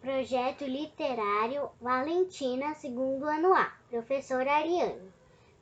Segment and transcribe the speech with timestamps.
[0.00, 3.70] Projeto Literário Valentina, segundo ano A.
[3.90, 5.12] Professora Ariane.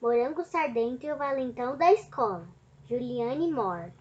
[0.00, 2.46] Morango Sardento e o Valentão da Escola.
[2.88, 3.92] Juliane Moore.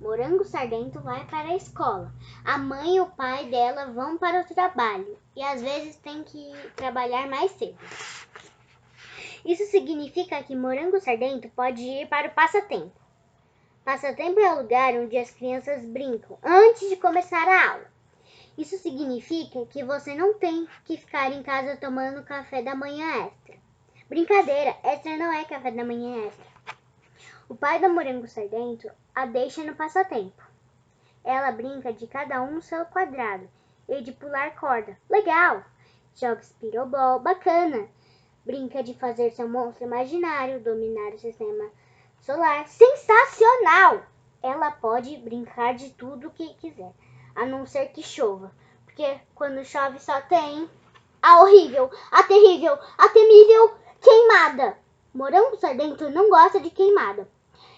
[0.00, 2.14] Morango Sardento vai para a escola.
[2.44, 6.52] A mãe e o pai dela vão para o trabalho e às vezes tem que
[6.76, 7.78] trabalhar mais cedo.
[9.44, 12.94] Isso significa que Morango Sardento pode ir para o passatempo.
[13.84, 17.95] Passatempo é o lugar onde as crianças brincam antes de começar a aula.
[18.56, 23.56] Isso significa que você não tem que ficar em casa tomando café da manhã extra.
[24.08, 26.46] Brincadeira, extra não é café da manhã extra.
[27.48, 30.42] O pai da Morango Sardento a deixa no passatempo.
[31.22, 33.48] Ela brinca de cada um seu quadrado
[33.88, 34.96] e de pular corda.
[35.10, 35.62] Legal!
[36.14, 37.88] Joga espirobol, bacana!
[38.44, 41.70] Brinca de fazer seu monstro imaginário, dominar o sistema
[42.20, 42.66] solar.
[42.68, 44.02] Sensacional!
[44.42, 46.92] Ela pode brincar de tudo o que quiser,
[47.36, 48.50] a não ser que chova.
[48.84, 50.68] Porque quando chove só tem
[51.22, 54.78] a horrível, a terrível, a temível queimada.
[55.14, 57.28] Morango Sardento não gosta de queimada.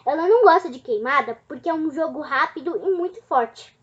[0.07, 3.77] Ela não gosta de queimada porque é um jogo rápido e muito forte.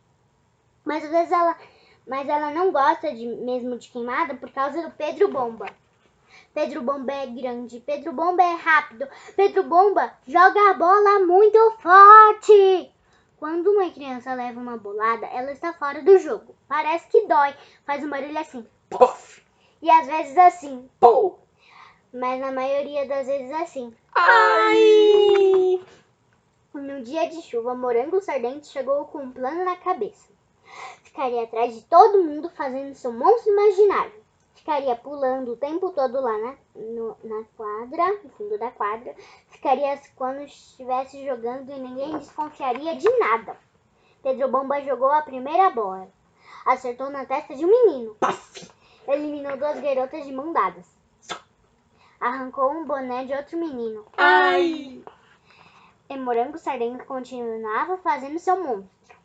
[0.83, 1.57] Mas às vezes ela,
[2.07, 5.67] mas ela não gosta de, mesmo de queimada por causa do Pedro Bomba.
[6.53, 12.91] Pedro Bomba é grande, Pedro Bomba é rápido, Pedro Bomba joga a bola muito forte.
[13.37, 16.55] Quando uma criança leva uma bolada, ela está fora do jogo.
[16.67, 17.53] Parece que dói,
[17.85, 18.65] faz um barulho assim.
[18.89, 19.43] Puff.
[19.81, 20.89] E às vezes assim.
[20.99, 21.39] Pou.
[22.11, 23.93] Mas na maioria das vezes assim.
[24.15, 25.81] Ai!
[26.73, 30.29] Num dia de chuva, Morango Sardento chegou com um plano na cabeça.
[31.03, 34.25] Ficaria atrás de todo mundo fazendo seu monstro imaginário.
[34.55, 39.13] Ficaria pulando o tempo todo lá na, no- na quadra, no fundo da quadra.
[39.49, 43.55] Ficaria quando estivesse jogando e ninguém desconfiaria de nada.
[44.25, 46.09] Pedro Bomba jogou a primeira bola.
[46.65, 48.15] Acertou na testa de um menino.
[48.15, 48.71] Puff.
[49.07, 50.87] Eliminou duas garotas de mão dadas.
[52.19, 54.03] Arrancou um boné de outro menino.
[54.17, 55.03] Ai!
[56.09, 59.15] E Morango Sardento continuava fazendo seu monstro.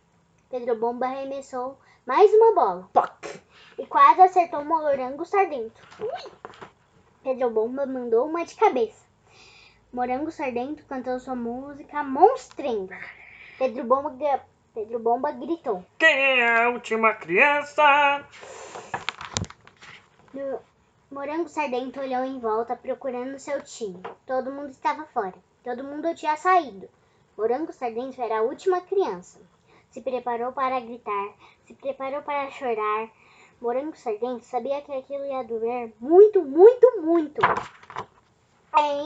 [0.51, 3.41] Pedro Bomba arremessou mais uma bola Poc.
[3.79, 5.81] e quase acertou Morango Sardento.
[7.23, 9.07] Pedro Bomba mandou uma de cabeça.
[9.91, 13.01] Morango Sardento cantou sua música monstrenga.
[13.59, 14.11] Pedro Bomba,
[14.81, 15.85] Pedro Bomba gritou.
[15.99, 18.25] Quem é a última criança?
[20.33, 20.59] No-
[21.11, 24.01] Morango Sardento olhou em volta procurando seu time.
[24.25, 25.35] Todo mundo estava fora.
[25.63, 26.89] Todo mundo tinha saído.
[27.37, 29.39] Morango Sardento era a última criança.
[29.91, 31.29] Se preparou para gritar,
[31.67, 33.11] se preparou para chorar.
[33.61, 37.39] Morango Sardento sabia que aquilo ia doer muito, muito, muito.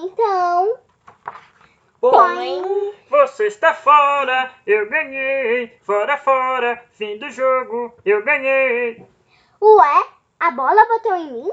[0.04, 0.78] Então,
[2.10, 2.92] Boing.
[3.09, 5.75] Você está fora, eu ganhei.
[5.81, 9.03] Fora, fora, fim do jogo, eu ganhei.
[9.62, 10.06] ué,
[10.38, 11.50] a bola bateu em mim?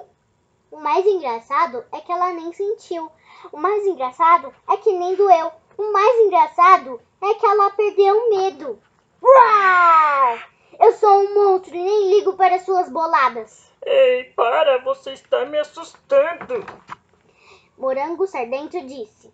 [0.69, 3.09] O mais engraçado é que ela nem sentiu.
[3.50, 5.53] O mais engraçado é que nem doeu.
[5.78, 8.78] O mais engraçado é que ela perdeu o medo.
[9.23, 10.38] Uau!
[10.81, 13.72] Eu sou um monstro e nem ligo para suas boladas.
[13.85, 16.66] Ei, para, você está me assustando.
[17.78, 19.31] Morango Sardento disse.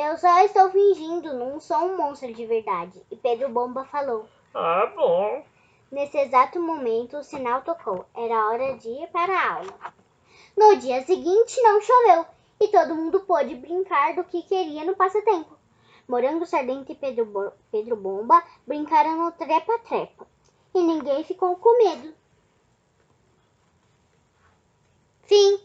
[0.00, 3.02] Eu só estou fingindo, não sou um monstro de verdade.
[3.10, 4.28] E Pedro Bomba falou.
[4.54, 5.44] Ah, bom.
[5.90, 8.06] Nesse exato momento, o sinal tocou.
[8.14, 9.92] Era hora de ir para a aula.
[10.56, 12.26] No dia seguinte, não choveu
[12.60, 15.58] e todo mundo pôde brincar do que queria no passatempo.
[16.06, 20.28] Morango Sardento e Pedro, Bo- Pedro Bomba brincaram no trepa-trepa
[20.76, 22.14] e ninguém ficou com medo.
[25.24, 25.60] Fim.